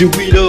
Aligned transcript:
you, 0.00 0.08
we 0.10 0.30
do. 0.30 0.47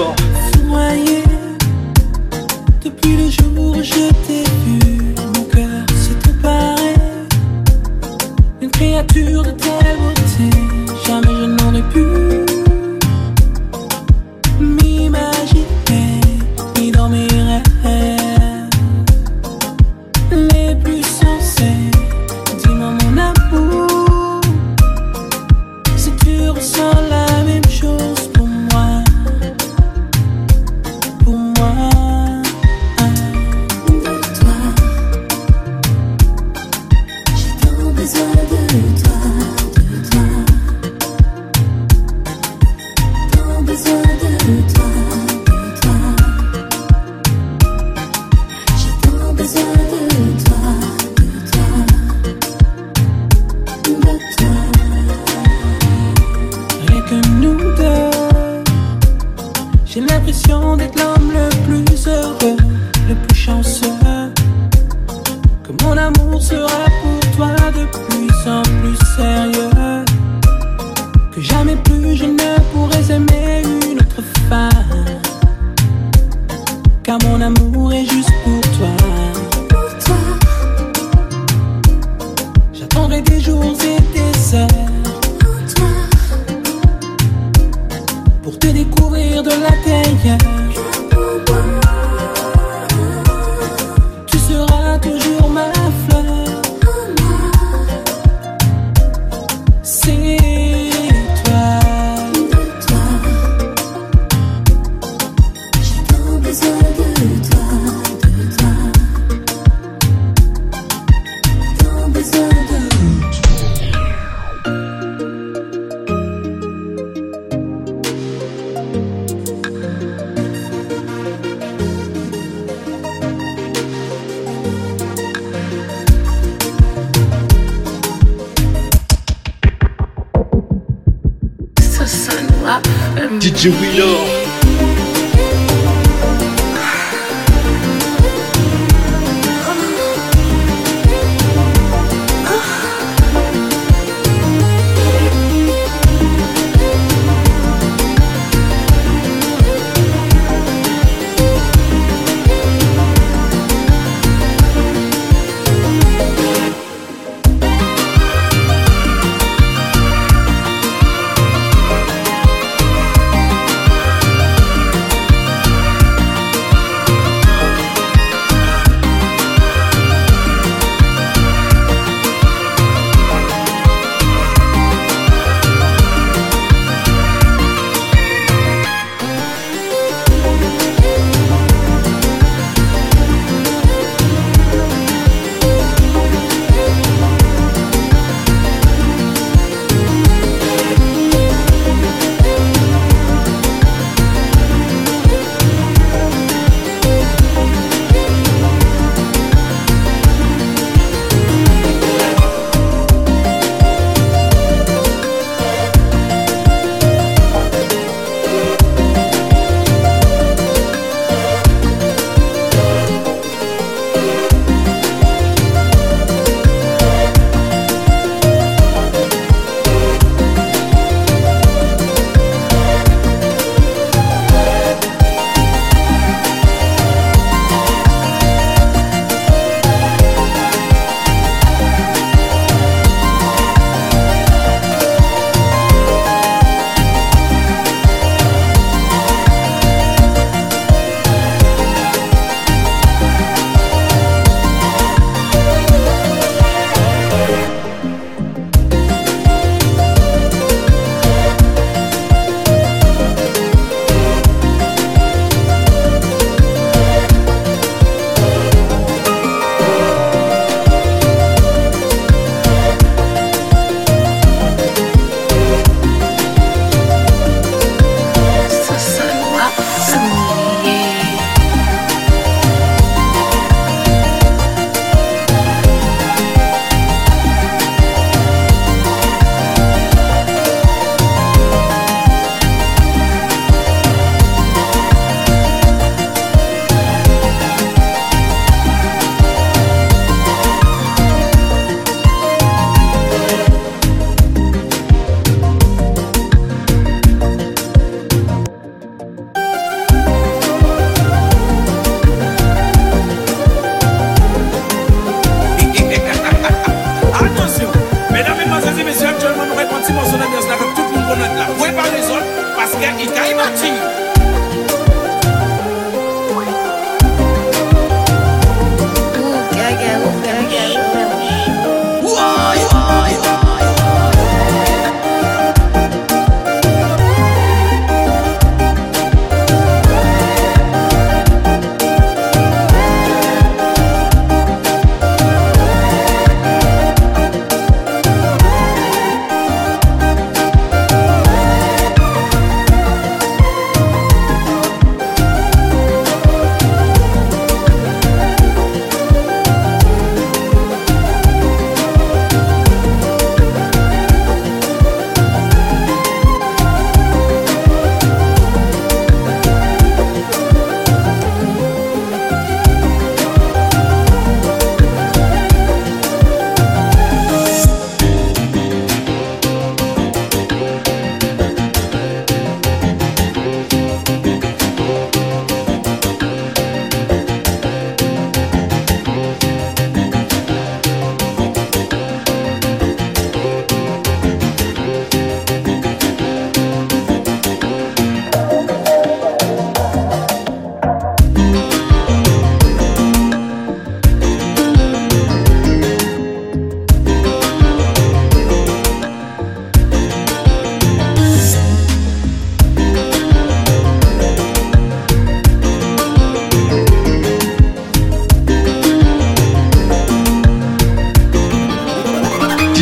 Mon 77.23 77.41
amour 77.41 77.68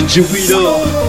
Jubilee. 0.08 1.07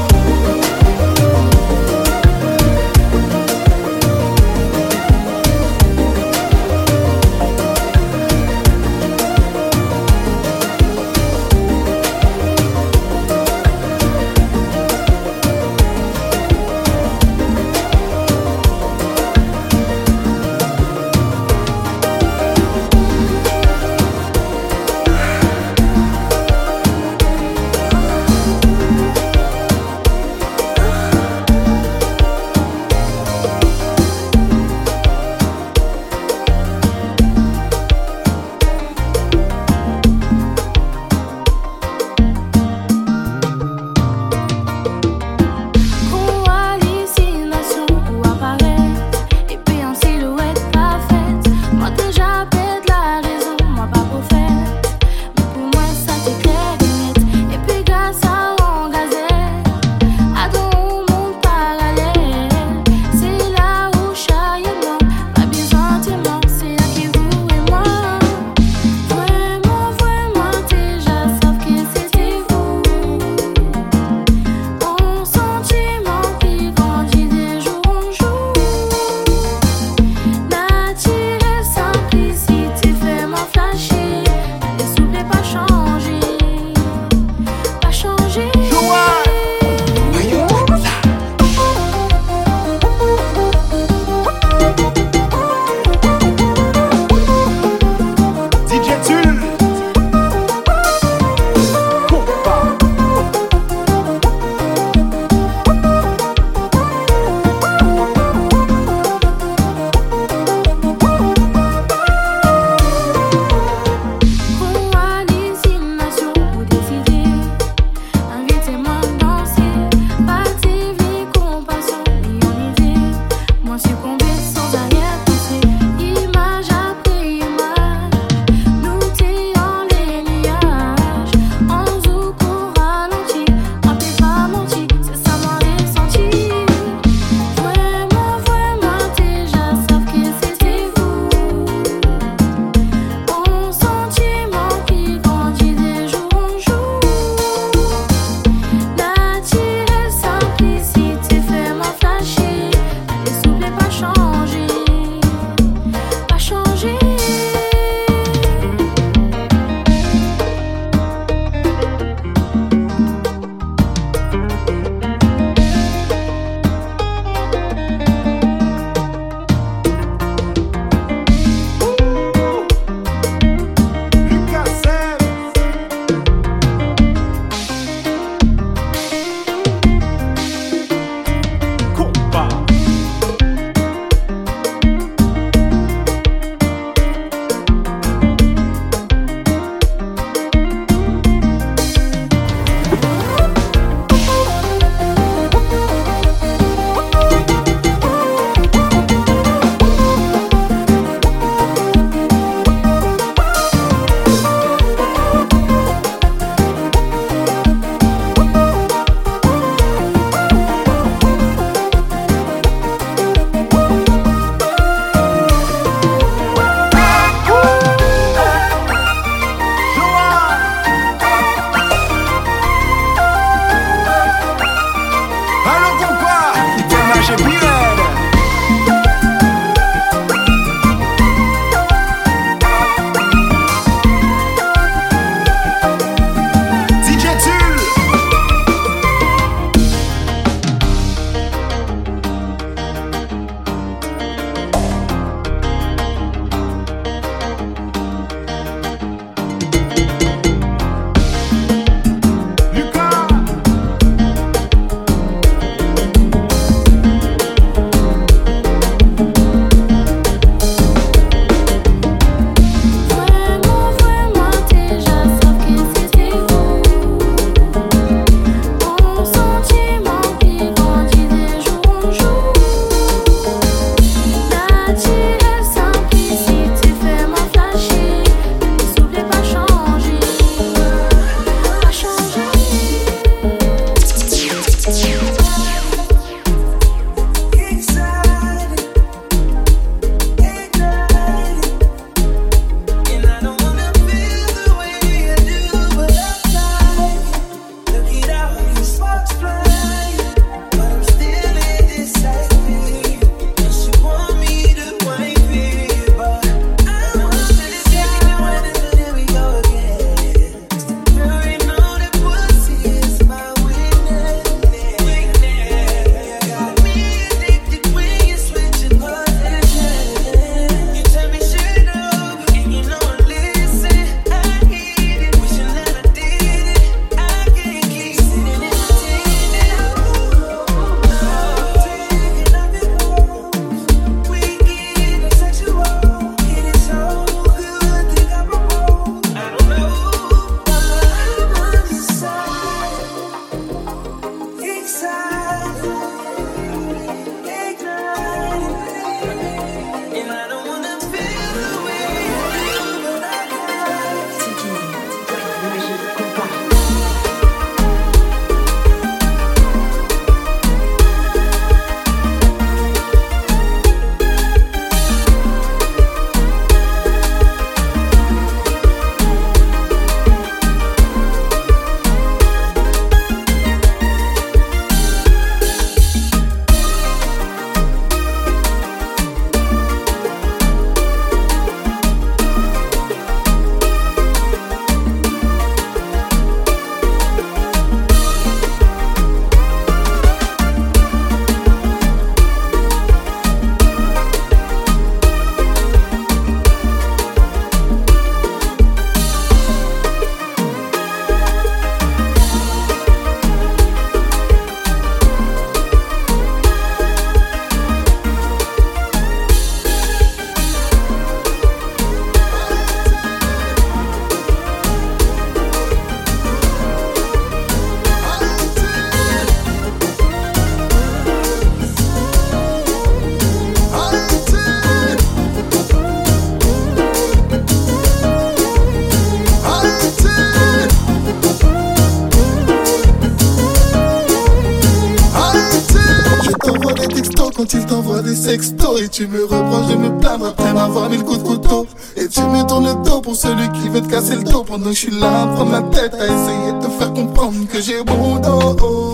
DJ 437.69 437.75
Wheeler. 437.75 439.03
et 439.03 439.09
tu 439.09 439.27
me 439.27 439.45
reproches 439.45 439.89
de 439.89 439.97
me 439.97 440.19
plaindre 440.19 440.47
après 440.47 440.73
m'avoir 440.73 441.11
mis 441.11 441.19
le 441.19 441.23
coup 441.23 441.37
de 441.37 441.43
couteau. 441.43 441.87
Et 442.17 442.29
tu 442.29 442.41
me 442.41 442.67
tournes 442.67 442.87
le 442.87 442.95
dos 443.05 443.21
pour 443.21 443.37
celui 443.37 443.69
qui 443.73 443.89
veut 443.89 444.01
te 444.01 444.09
casser 444.09 444.37
le 444.37 444.43
dos 444.43 444.65
pendant 444.65 444.87
que 444.87 444.93
je 444.93 444.99
suis 444.99 445.21
là 445.21 445.43
à 445.43 445.47
prendre 445.49 445.73
la 445.73 445.83
tête 445.83 446.15
à 446.15 446.25
essayer 446.25 446.73
de 446.73 446.87
te 446.87 446.91
faire 446.91 447.13
comprendre 447.13 447.57
que 447.71 447.81
j'ai 447.81 448.03
bon 448.03 448.37
dos. 448.39 449.13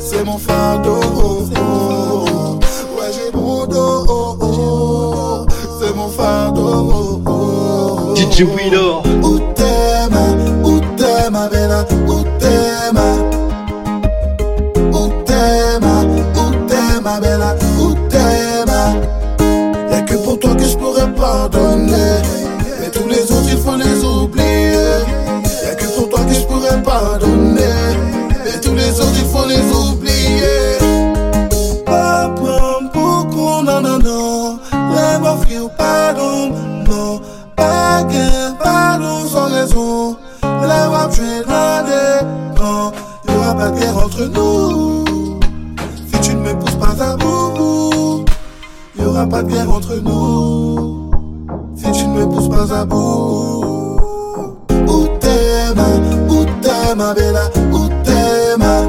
C'est 0.00 0.24
mon 0.24 0.38
fardeau. 0.38 1.00
Ouais, 2.96 3.10
j'ai 3.12 3.30
bon 3.32 3.66
dos. 3.66 5.46
C'est 5.80 5.94
mon 5.96 6.08
fardeau. 6.08 7.22
DJ 8.14 8.42
Wheeler. 8.42 9.00
Où 9.22 9.38
t'es 9.54 10.08
ma, 10.10 10.68
où 10.68 10.80
t'es 10.96 11.30
ma 11.30 11.48
bella, 11.48 11.84
où 12.06 12.22
t'es 12.38 12.92
ma. 12.92 13.33
Toi 20.44 20.54
que 20.54 20.64
je 20.64 20.76
pourrais 20.76 21.12
pardonner. 21.14 22.13
entre 49.52 49.96
nous. 49.96 51.10
Si 51.76 51.90
tu 51.92 52.06
ne 52.06 52.20
me 52.20 52.26
pousses 52.26 52.48
pas 52.48 52.72
à 52.74 52.84
bout, 52.84 53.98
où 54.88 55.06
t'es 55.20 55.74
ma, 55.74 55.86
où 56.32 56.44
t'es 56.62 56.94
Bella, 57.14 57.50
où 57.72 57.88
t'es 58.04 58.56
ma, 58.58 58.82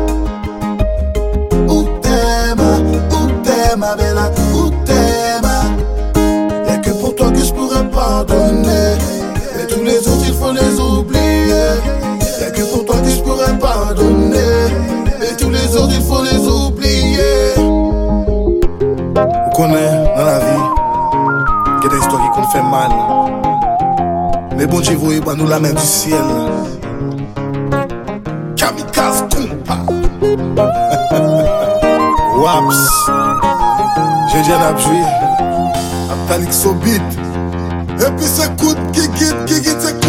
où 1.68 1.84
t'es 2.02 2.56
ma, 2.56 2.78
où 2.78 3.28
t'es 3.44 3.76
ma 3.78 3.96
Bella, 3.96 4.32
où 4.54 4.70
t'es 4.86 5.42
ma. 5.42 6.70
Y'a 6.70 6.78
que 6.78 6.92
pour 6.92 7.16
toi 7.16 7.32
que 7.32 7.40
je 7.40 7.54
pourrais 7.54 7.90
pardonner, 7.90 8.98
et 9.60 9.68
tous 9.68 9.84
les 9.84 9.98
autres 10.08 10.26
il 10.28 10.34
faut 10.34 10.52
les 10.52 10.80
oublier. 10.80 11.70
Y'a 12.42 12.52
que 12.52 12.62
pour 12.62 12.86
toi 12.86 12.96
que 13.02 13.10
je 13.10 13.22
pourrais 13.22 13.58
pardonner, 13.60 14.38
et 15.22 15.36
tous 15.38 15.50
les 15.50 15.76
autres 15.76 15.94
il 15.94 16.04
faut 16.04 16.24
les 16.24 16.48
oublier. 16.48 17.56
On 19.18 19.50
connaît 19.56 20.05
bon 24.76 24.82
Dje 24.82 24.96
voye 25.00 25.22
ban 25.24 25.38
nou 25.40 25.48
la 25.48 25.60
men 25.64 25.74
du 25.74 25.86
sien 25.88 26.20
Kamikaz 28.60 29.22
Koumpa 29.32 29.78
Waps. 32.42 32.82
Jenjen 34.34 34.66
apjwe 34.68 35.00
Aptalik 36.12 36.54
sobit 36.54 37.20
Epi 38.04 38.28
se 38.28 38.50
kout 38.60 38.82
gigit 38.92 39.48
gigit 39.48 39.80
se 39.80 39.94
kout 39.94 40.05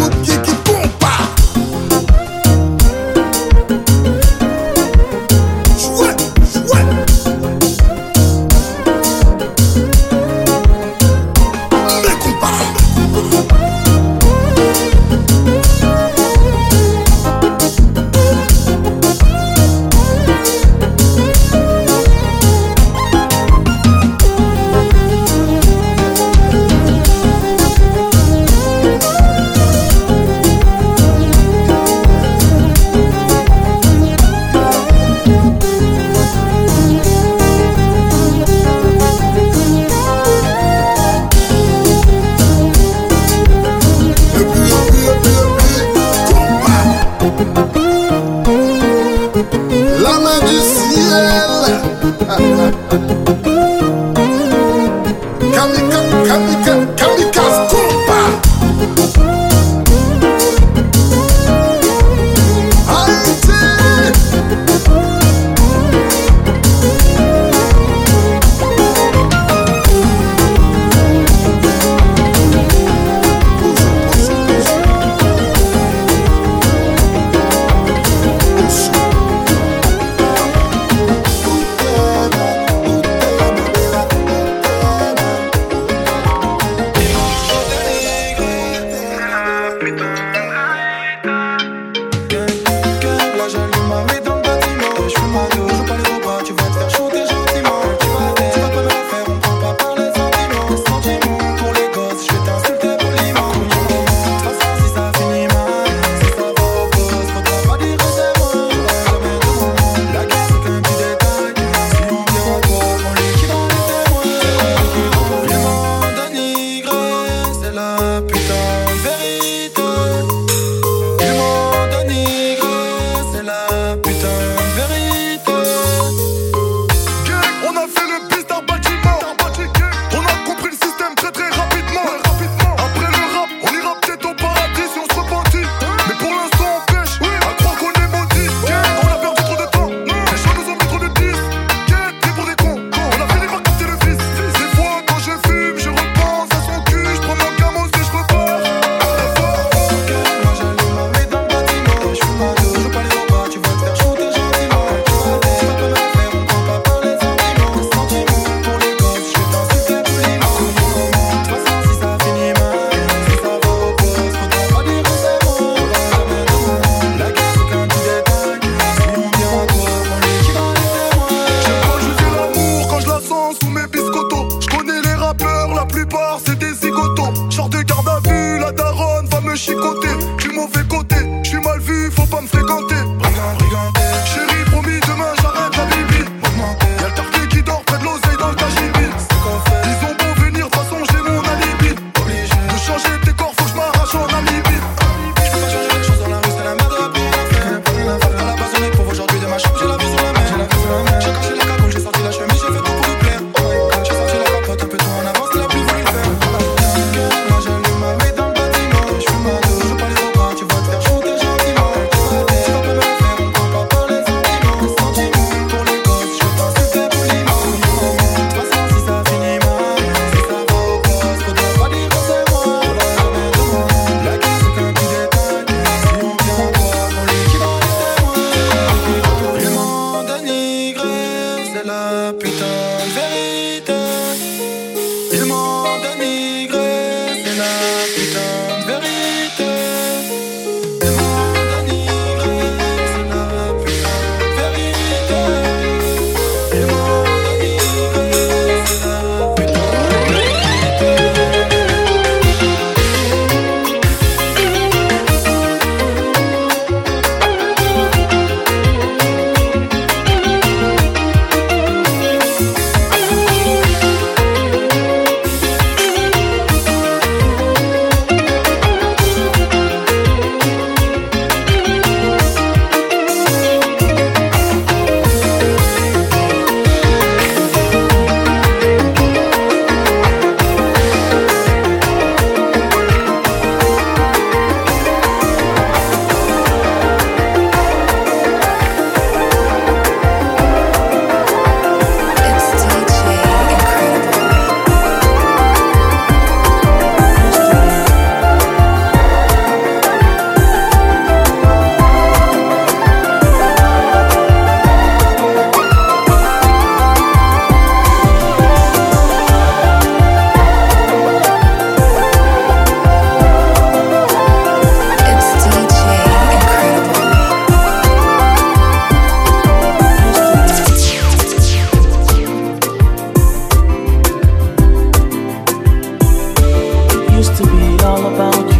all 328.03 328.33
about 328.33 328.71
you. 328.71 328.76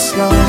slow. 0.00 0.39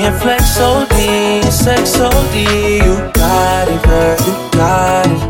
Cheap. 0.00 0.12
Flex 0.20 0.56
so 0.56 0.86
D, 0.90 1.42
sex 1.50 1.90
so 1.90 2.10
D. 2.32 2.76
You 2.76 2.94
got 3.12 3.68
it, 3.68 3.82
girl, 3.82 4.16
you 4.26 4.34
got 4.52 5.06
it. 5.06 5.22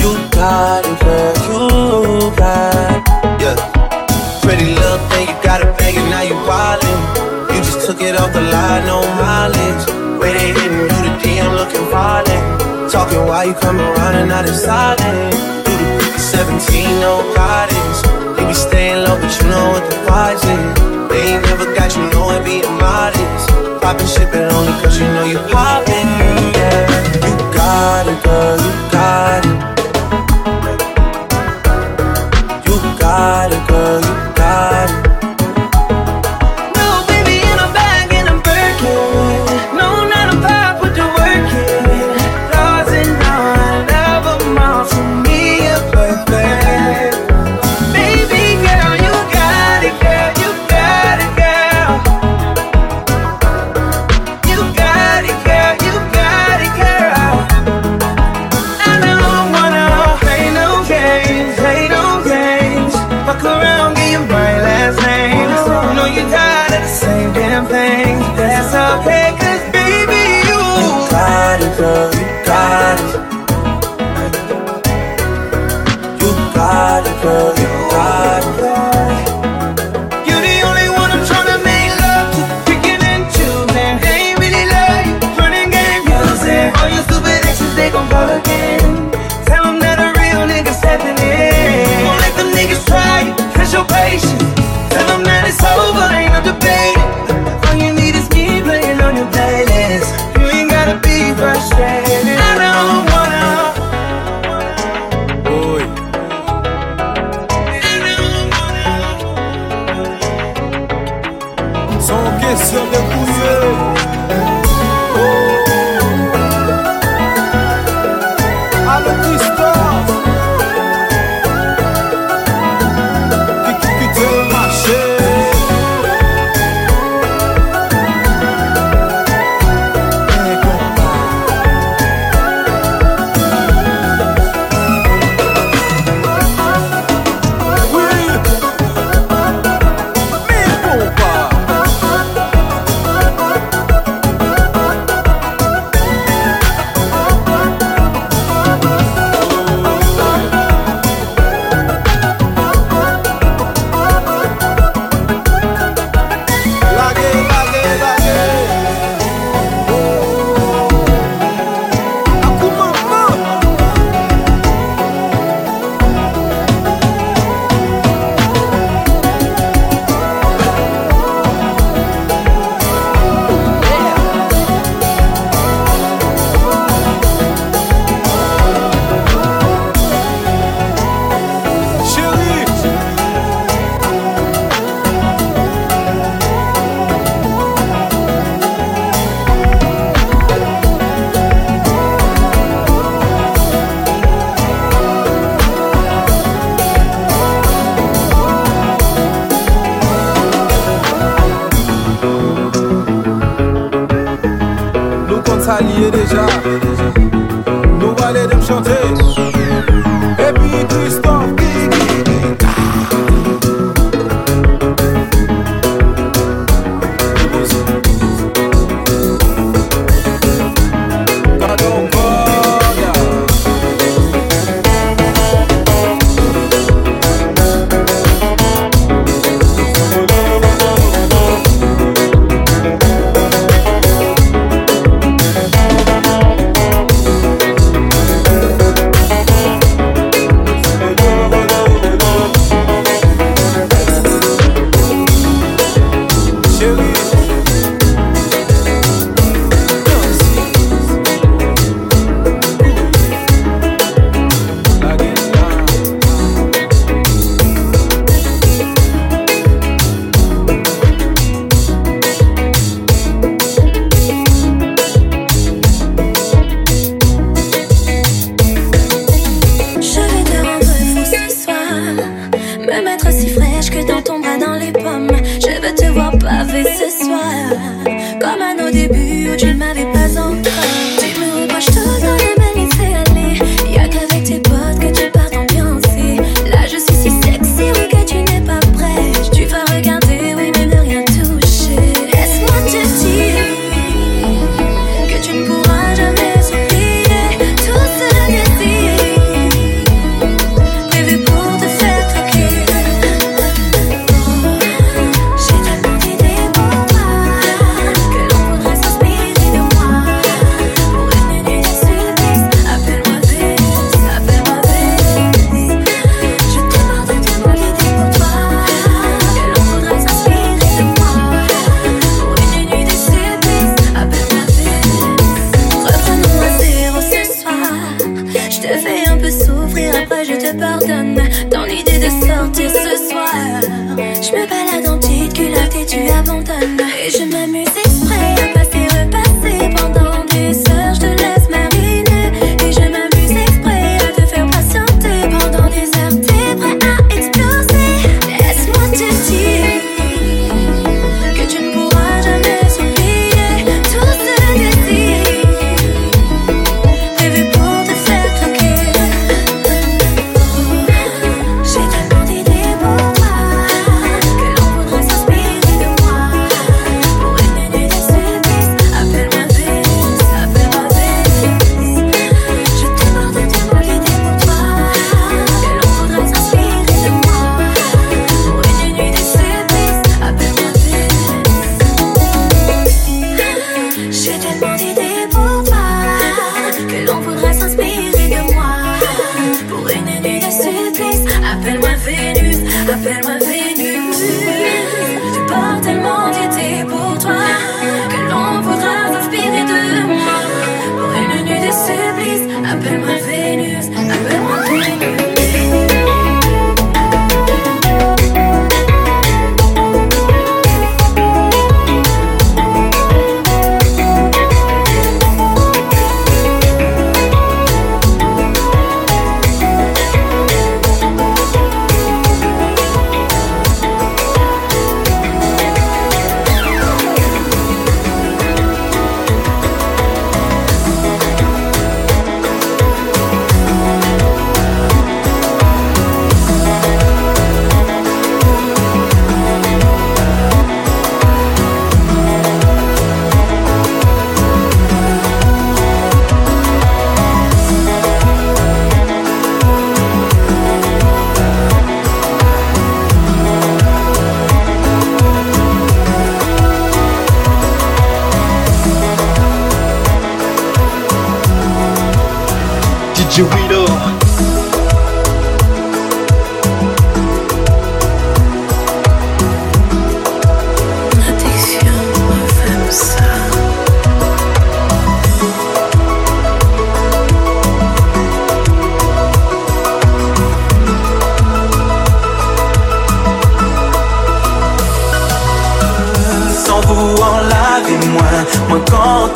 You 0.00 0.10
got 0.30 0.84
it, 0.84 1.00
girl, 1.00 1.34
you 1.48 2.36
got 2.36 2.96
it. 2.96 3.42
Yeah. 3.42 3.56
Pretty 4.42 4.66
little 4.74 4.98
thing, 5.10 5.28
you 5.28 5.42
got 5.42 5.62
it 5.62 5.78
banging, 5.78 6.08
now 6.10 6.22
you 6.22 6.34
wildin'. 6.34 7.54
You 7.54 7.60
just 7.62 7.86
took 7.86 8.00
it 8.00 8.16
off 8.16 8.32
the 8.32 8.40
line, 8.40 8.86
no 8.86 9.00
mileage. 9.20 9.84
Way 10.20 10.32
they 10.32 10.52
hitting 10.52 10.78
you, 10.78 10.88
the 10.88 11.12
DM 11.22 11.54
looking 11.56 11.86
violent. 11.90 12.90
Talking 12.90 13.26
while 13.26 13.46
you 13.46 13.54
come 13.54 13.80
around 13.80 14.14
and 14.16 14.28
not 14.28 14.46
in 14.46 14.54
silent. 14.54 15.32
Do 15.64 15.72
the 16.12 16.18
17, 16.18 17.00
no 17.00 17.22
guidance. 17.34 18.02
You 18.38 18.46
be 18.46 18.54
staying 18.54 19.04
low, 19.04 19.18
but 19.20 19.32
you 19.40 19.48
know 19.48 19.70
what 19.72 19.90
the 19.90 19.96
price 20.06 20.44
is. 20.44 20.83
You 21.96 22.10
know 22.10 22.30
it 22.30 22.44
being 22.44 22.70
modest. 22.78 23.48
Poppin' 23.80 24.06
shit, 24.06 24.30
but 24.32 24.52
only 24.52 24.72
cause 24.82 24.98
you 24.98 25.06
know 25.06 25.24
you 25.24 25.38
poppin'. 25.52 26.08
Yeah. 26.58 27.26
You 27.26 27.34
got 27.54 28.06
it, 28.08 28.22
girl, 28.24 28.63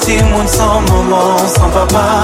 il 0.09 0.25
monde 0.27 0.49
sans 0.49 0.81
maman, 0.81 1.37
sans 1.47 1.69
papa. 1.71 2.23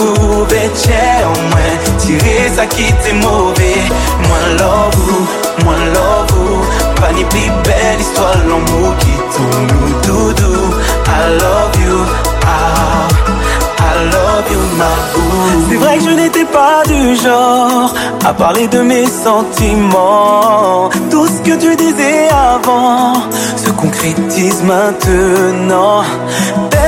Ou 0.00 0.44
bêtier 0.44 1.24
en 1.24 1.40
moins 1.50 1.76
Tirer 1.98 2.48
ça 2.54 2.66
qui 2.66 2.82
était 2.84 3.14
mauvais. 3.14 3.82
Moi 4.28 4.38
love 4.58 4.94
vous, 4.96 5.26
moi 5.64 5.74
love 5.94 6.32
vous. 6.34 7.00
Pas 7.00 7.12
ni 7.12 7.24
plus 7.24 7.50
belle 7.64 8.00
histoire 8.00 8.36
l'amour 8.48 8.94
qui 8.98 9.14
tourne 9.34 9.66
nous 9.72 9.94
doudou. 10.06 10.74
I 11.06 11.38
love 11.40 11.76
you, 11.84 11.98
ah 12.46 13.08
I 13.78 14.04
love 14.12 14.52
you 14.52 14.60
ma 14.78 14.92
C'est 15.68 15.76
vrai 15.76 15.98
que 15.98 16.04
je 16.04 16.10
n'étais 16.10 16.44
pas 16.44 16.82
du 16.86 17.16
genre 17.16 17.92
À 18.24 18.32
parler 18.32 18.66
de 18.68 18.80
mes 18.80 19.06
sentiments. 19.06 20.88
Tout 21.10 21.26
ce 21.26 21.40
que 21.42 21.56
tu 21.56 21.76
disais 21.76 22.28
avant 22.28 23.14
Se 23.56 23.70
concrétise 23.70 24.62
maintenant 24.62 26.02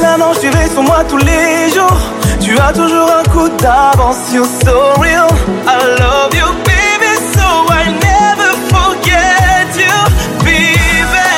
Un 0.03 0.20
ange 0.20 0.38
tu 0.40 0.49
veilles 0.51 0.70
sur 0.70 0.82
moi 0.82 1.03
tous 1.09 1.16
les 1.18 1.70
jours. 1.74 1.99
Tu 2.40 2.59
as 2.59 2.72
toujours 2.72 3.11
un 3.11 3.22
coup 3.30 3.49
d'avance 3.61 4.32
You're 4.32 4.45
so 4.45 4.92
real 5.01 5.26
I 5.66 5.78
love 5.99 6.34
you 6.34 6.47
baby 6.64 7.16
So 7.32 7.66
I 7.70 7.88
never 7.90 8.53
forget 8.68 9.68
you 9.76 9.97
baby. 10.45 11.28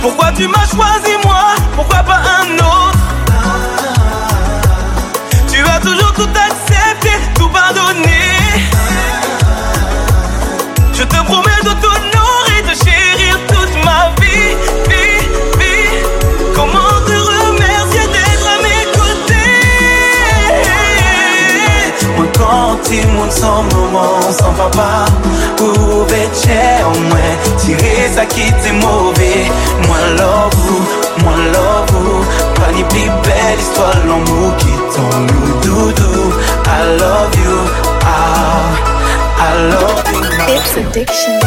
Pourquoi 0.00 0.32
tu 0.32 0.48
m'as 0.48 0.66
choisi 0.66 1.16
moi? 1.24 1.54
Pourquoi 1.76 1.98
pas 1.98 2.20
un 2.40 2.54
autre? 2.54 2.98
Tu 5.52 5.60
as 5.60 5.80
toujours 5.80 6.12
tout 6.14 6.22
accepté, 6.22 6.61
sans 23.32 23.62
maman, 23.62 24.20
sans 24.30 24.52
papa. 24.52 25.06
Ou 25.60 26.04
bêtier 26.04 26.84
en 26.84 26.98
moi 27.08 27.28
Tirer 27.56 28.08
ça 28.14 28.24
qui 28.26 28.42
était 28.42 28.72
mauvais. 28.72 29.44
Moi 29.86 29.98
love 30.18 30.54
vous, 30.64 30.84
moi 31.24 31.34
love 31.54 31.90
vous 31.92 32.24
Pas 32.54 32.72
ni 32.74 32.82
plus 32.84 33.10
belle 33.24 33.58
histoire 33.58 33.96
l'amour 34.06 34.56
qui 34.58 34.72
tombe 34.94 35.30
nous 35.30 35.60
doudou. 35.62 36.32
I 36.66 36.98
love 37.00 37.34
you, 37.44 37.58
ah, 38.04 38.62
I 39.38 39.50
love 39.72 40.04
you. 40.12 40.20
It's 40.54 40.76
addiction. 40.76 41.38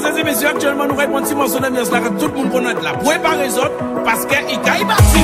mesdames 0.00 0.18
et 0.18 0.24
messieurs, 0.24 0.48
actuellement 0.48 0.86
nous 0.86 0.94
répondons 0.94 1.26
si 1.26 1.34
mon 1.34 1.46
son 1.46 1.62
ami 1.62 1.78
tout 2.18 2.28
le 2.28 2.34
monde 2.34 2.50
connaît 2.50 2.74
la. 2.82 2.92
Vous 2.92 3.10
pas 3.22 3.36
raison, 3.36 3.68
parce 4.04 4.24
que 4.24 4.34
il 4.50 4.60
caille 4.60 4.84
bâti. 4.84 5.20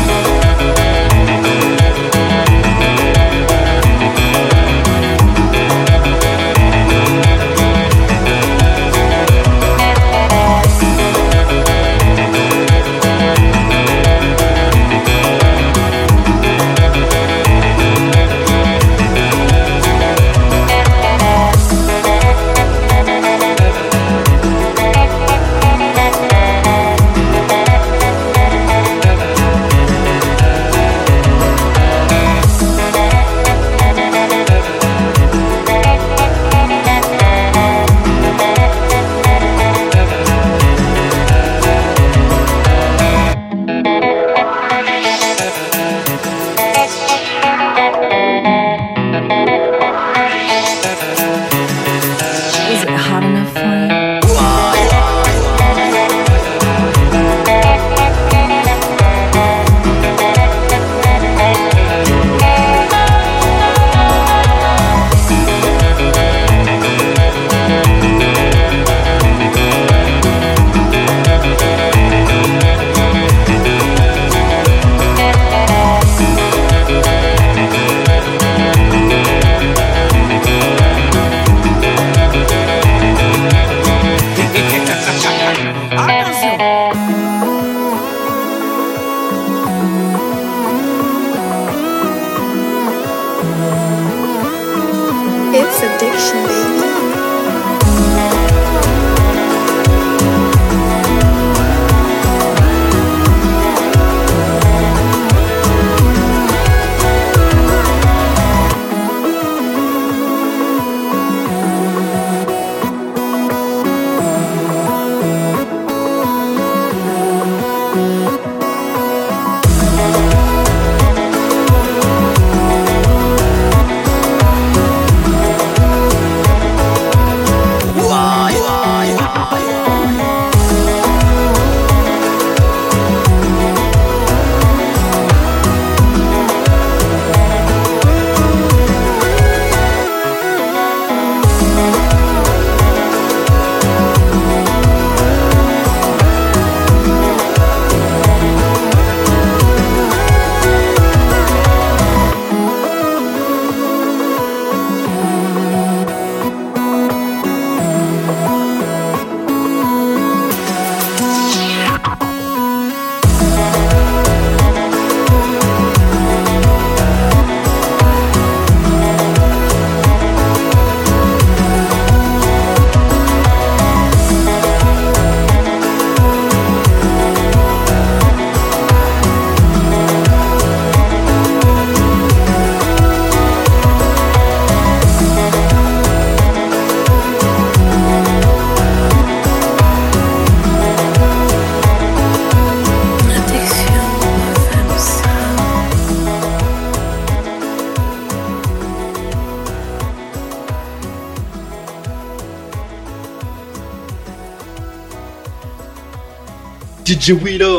DJ 207.26 207.42
Wheeler 207.42 207.75